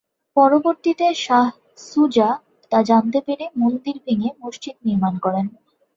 পরবর্তিতে 0.37 1.07
শাহ 1.17 1.47
সুজা 1.87 2.29
তা 2.71 2.79
জানতে 2.89 3.19
পেরে 3.27 3.45
মন্দির 3.55 3.95
ভেঙে 4.05 4.29
মসজিদ 4.41 4.75
নির্মাণ 4.85 5.13
করেন। 5.25 5.45